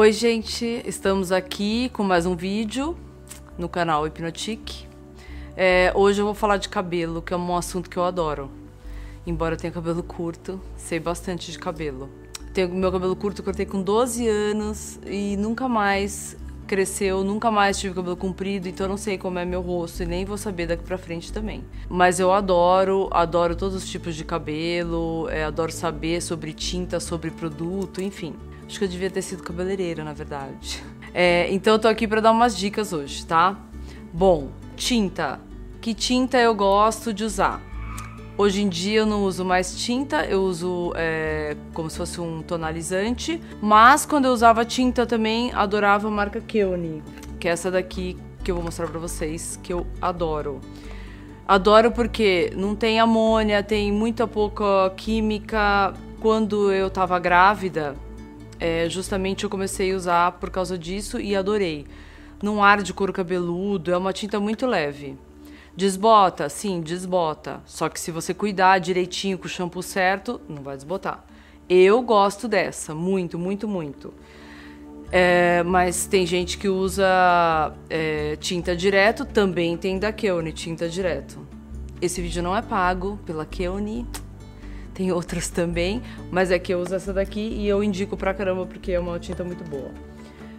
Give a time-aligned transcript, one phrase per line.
[0.00, 2.96] Oi, gente, estamos aqui com mais um vídeo
[3.58, 4.86] no canal Hipnotic.
[5.54, 8.50] É, hoje eu vou falar de cabelo, que é um assunto que eu adoro.
[9.26, 12.08] Embora eu tenha cabelo curto, sei bastante de cabelo.
[12.54, 16.34] Tenho meu cabelo curto, cortei com 12 anos e nunca mais
[16.66, 20.06] cresceu, nunca mais tive cabelo comprido, então eu não sei como é meu rosto e
[20.06, 21.62] nem vou saber daqui pra frente também.
[21.90, 27.30] Mas eu adoro, adoro todos os tipos de cabelo, é, adoro saber sobre tinta, sobre
[27.30, 28.34] produto, enfim.
[28.70, 30.80] Acho que eu devia ter sido cabeleireira, na verdade.
[31.12, 33.58] É, então eu tô aqui para dar umas dicas hoje, tá?
[34.12, 35.40] Bom, tinta.
[35.80, 37.60] Que tinta eu gosto de usar?
[38.38, 42.42] Hoje em dia eu não uso mais tinta, eu uso é, como se fosse um
[42.42, 43.42] tonalizante.
[43.60, 47.02] Mas quando eu usava tinta também, adorava a marca Keone,
[47.40, 50.60] que é essa daqui que eu vou mostrar pra vocês, que eu adoro.
[51.44, 55.92] Adoro porque não tem amônia, tem muita pouca química.
[56.20, 57.96] Quando eu tava grávida,
[58.60, 61.86] é, justamente eu comecei a usar por causa disso e adorei.
[62.42, 65.16] Não arde couro cabeludo, é uma tinta muito leve.
[65.74, 66.48] Desbota?
[66.48, 67.62] Sim, desbota.
[67.64, 71.24] Só que se você cuidar direitinho com o shampoo certo, não vai desbotar.
[71.68, 74.12] Eu gosto dessa, muito, muito, muito.
[75.12, 81.38] É, mas tem gente que usa é, tinta direto, também tem da Keone, tinta direto.
[82.00, 84.06] Esse vídeo não é pago pela Keone,
[85.00, 88.66] tem outras também, mas é que eu uso essa daqui e eu indico pra caramba
[88.66, 89.90] porque é uma tinta muito boa.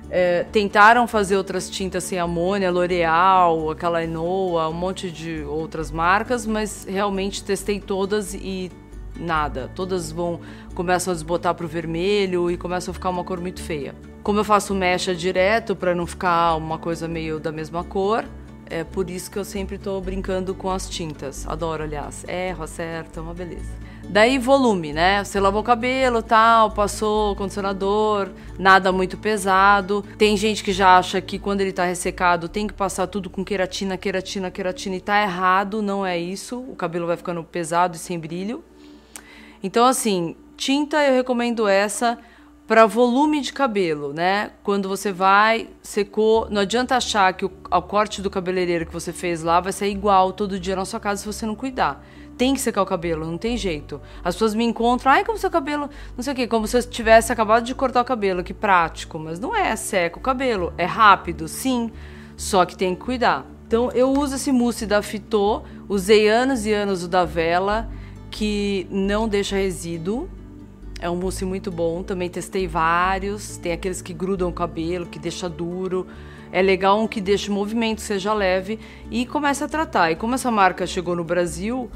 [0.10, 6.48] É, tentaram fazer outras tintas sem amônia, L'Oreal, aquela Enoa, um monte de outras marcas,
[6.48, 8.72] mas realmente testei todas e
[9.16, 9.70] nada.
[9.76, 10.42] Todas vão
[10.74, 13.94] começam a desbotar pro vermelho e começam a ficar uma cor muito feia.
[14.24, 18.26] Como eu faço mecha direto para não ficar uma coisa meio da mesma cor,
[18.66, 21.48] é por isso que eu sempre estou brincando com as tintas.
[21.48, 22.26] Adoro, aliás.
[22.28, 23.91] Erro, acerta, é uma beleza.
[24.12, 25.24] Daí volume, né?
[25.24, 28.28] Você lavou o cabelo, tal, passou condicionador,
[28.60, 30.04] nada muito pesado.
[30.18, 33.42] Tem gente que já acha que quando ele tá ressecado tem que passar tudo com
[33.42, 36.60] queratina, queratina, queratina e tá errado, não é isso.
[36.60, 38.62] O cabelo vai ficando pesado e sem brilho.
[39.64, 42.18] Então assim, tinta eu recomendo essa
[42.68, 44.52] para volume de cabelo, né?
[44.62, 49.14] Quando você vai, secou, não adianta achar que o, o corte do cabeleireiro que você
[49.14, 52.04] fez lá vai ser igual todo dia na sua casa se você não cuidar
[52.38, 54.02] tem que secar o cabelo, não tem jeito.
[54.24, 56.84] As pessoas me encontram, ai, como seu cabelo, não sei o quê, como se eu
[56.84, 59.20] tivesse acabado de cortar o cabelo, que prático.
[59.20, 60.74] Mas não é, seca o cabelo.
[60.78, 61.92] É rápido, sim,
[62.36, 63.46] só que tem que cuidar.
[63.68, 67.90] Então eu uso esse mousse da Fitô, usei anos e anos o da Vela,
[68.30, 70.30] que não deixa resíduo.
[71.00, 73.58] É um mousse muito bom, também testei vários.
[73.58, 76.06] Tem aqueles que grudam o cabelo, que deixa duro.
[76.52, 78.78] É legal um que deixa o movimento, seja leve
[79.10, 80.12] e começa a tratar.
[80.12, 81.90] E como essa marca chegou no Brasil,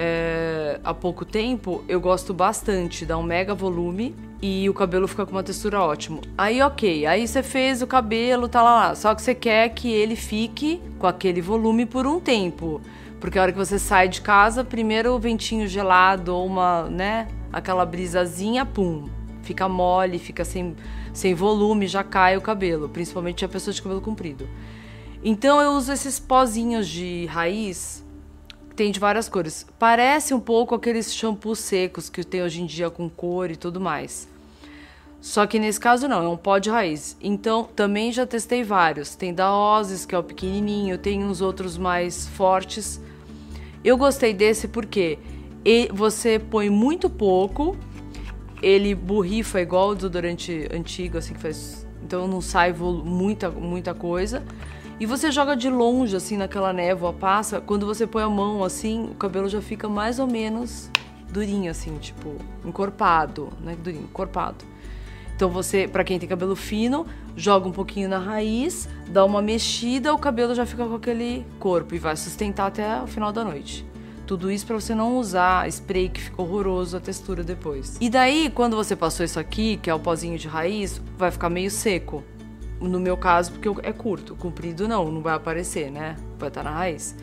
[0.00, 5.26] é, há pouco tempo, eu gosto bastante, dá um mega volume e o cabelo fica
[5.26, 6.20] com uma textura ótima.
[6.38, 9.90] Aí, ok, aí você fez o cabelo, tá lá, lá, só que você quer que
[9.90, 12.80] ele fique com aquele volume por um tempo.
[13.18, 17.26] Porque a hora que você sai de casa, primeiro o ventinho gelado ou uma, né,
[17.52, 19.08] aquela brisazinha, pum,
[19.42, 20.76] fica mole, fica sem,
[21.12, 24.48] sem volume, já cai o cabelo, principalmente a pessoa de cabelo comprido.
[25.24, 28.06] Então eu uso esses pozinhos de raiz
[28.78, 29.66] tem de várias cores.
[29.76, 33.80] Parece um pouco aqueles shampoos secos que tem hoje em dia com cor e tudo
[33.80, 34.28] mais.
[35.20, 37.16] Só que nesse caso não, é um pó de raiz.
[37.20, 39.16] Então também já testei vários.
[39.16, 43.00] Tem da Ozes, que é o pequenininho, tem uns outros mais fortes.
[43.82, 45.18] Eu gostei desse porque
[45.92, 47.76] você põe muito pouco,
[48.62, 51.84] ele borrifa igual o desodorante antigo, assim que faz.
[52.00, 54.44] Então não sai muita, muita coisa.
[55.00, 57.60] E você joga de longe, assim, naquela névoa, passa.
[57.60, 60.90] Quando você põe a mão assim, o cabelo já fica mais ou menos
[61.30, 63.76] durinho, assim, tipo, encorpado, né?
[63.80, 64.64] Durinho, encorpado.
[65.36, 70.12] Então você, para quem tem cabelo fino, joga um pouquinho na raiz, dá uma mexida,
[70.12, 73.86] o cabelo já fica com aquele corpo e vai sustentar até o final da noite.
[74.26, 77.96] Tudo isso para você não usar spray que fica horroroso a textura depois.
[78.00, 81.48] E daí, quando você passou isso aqui, que é o pozinho de raiz, vai ficar
[81.48, 82.24] meio seco.
[82.80, 84.34] No meu caso, porque é curto.
[84.36, 86.16] Comprido não, não vai aparecer, né?
[86.38, 87.16] Vai estar na raiz.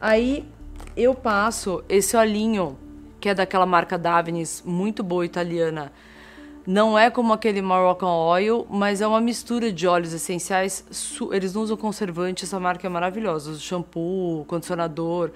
[0.00, 0.48] Aí
[0.96, 2.76] eu passo esse olhinho,
[3.20, 5.92] que é daquela marca Davines, muito boa italiana.
[6.66, 10.84] Não é como aquele Moroccan Oil, mas é uma mistura de óleos essenciais.
[11.32, 13.52] Eles não usam conservante, essa marca é maravilhosa.
[13.52, 15.30] Usa shampoo, condicionador.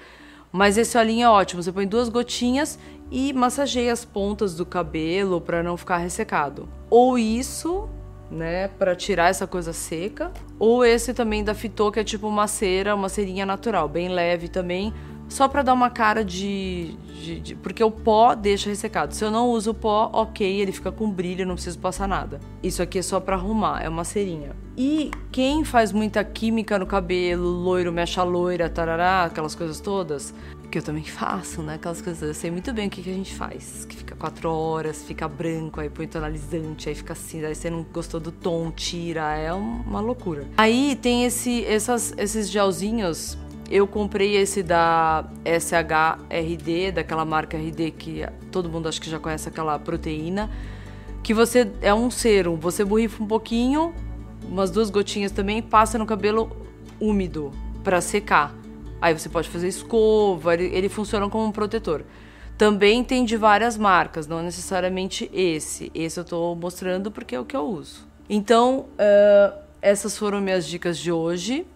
[0.53, 1.63] Mas esse olhinho é ótimo.
[1.63, 2.79] Você põe duas gotinhas
[3.11, 6.69] e massageia as pontas do cabelo para não ficar ressecado.
[6.91, 7.89] Ou isso,
[8.33, 10.33] né, para tirar essa coisa seca.
[10.59, 14.49] Ou esse também da Fitô, que é tipo uma cera, uma cerinha natural, bem leve
[14.49, 14.93] também.
[15.29, 19.15] só para dar uma cara de, de, de, Porque o pó deixa ressecado.
[19.15, 22.41] Se eu não uso o pó, ok, ele fica com brilho, não preciso passar nada.
[22.63, 24.57] Isso aqui é só para arrumar, é uma cerinha.
[24.77, 30.35] E quem faz muita química no cabelo, loiro, mecha loira, tarará, aquelas coisas todas,
[30.73, 31.75] que eu também faço, né?
[31.75, 33.85] Aquelas coisas, eu sei muito bem o que, que a gente faz.
[33.85, 37.83] Que fica quatro horas, fica branco, aí põe tonalizante, aí fica assim, aí você não
[37.83, 40.47] gostou do tom, tira, é uma loucura.
[40.57, 43.37] Aí tem esse, essas, esses gelzinhos
[43.71, 49.49] eu comprei esse da SHRD, daquela marca RD que todo mundo acho que já conhece
[49.49, 50.51] aquela proteína,
[51.23, 53.95] que você é um serum, você borrifa um pouquinho,
[54.47, 56.51] umas duas gotinhas também, passa no cabelo
[57.01, 57.51] úmido
[57.83, 58.62] para secar.
[59.03, 62.05] Aí você pode fazer escova, ele, ele funciona como um protetor.
[62.57, 65.91] Também tem de várias marcas, não necessariamente esse.
[65.93, 68.07] Esse eu estou mostrando porque é o que eu uso.
[68.31, 71.67] Então, uh, essas foram minhas dicas de hoje.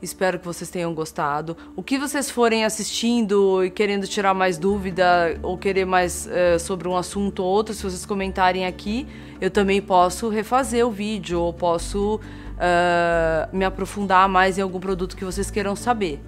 [0.00, 1.56] Espero que vocês tenham gostado.
[1.74, 6.86] O que vocês forem assistindo e querendo tirar mais dúvida ou querer mais uh, sobre
[6.86, 9.08] um assunto ou outro, se vocês comentarem aqui,
[9.40, 15.16] eu também posso refazer o vídeo ou posso uh, me aprofundar mais em algum produto
[15.16, 16.20] que vocês queiram saber.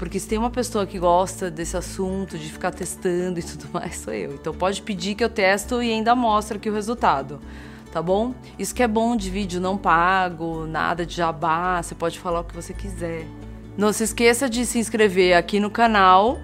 [0.00, 3.96] Porque se tem uma pessoa que gosta desse assunto, de ficar testando e tudo mais,
[3.96, 4.32] sou eu.
[4.32, 7.38] Então pode pedir que eu testo e ainda mostro aqui o resultado
[7.92, 8.32] tá bom?
[8.56, 12.44] Isso que é bom de vídeo não pago, nada de jabá, você pode falar o
[12.44, 13.26] que você quiser.
[13.76, 16.38] Não se esqueça de se inscrever aqui no canal